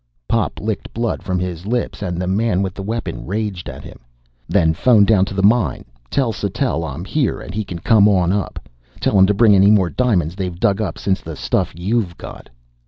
[0.27, 3.99] Pop licked blood from his lips and the man with the weapon raged at him.
[4.49, 5.85] "Then phone down to the mine!
[6.09, 8.67] Tell Sattell I'm here and he can come on up!
[8.99, 12.49] Tell him to bring any more diamonds they've dug up since the stuff you've got!"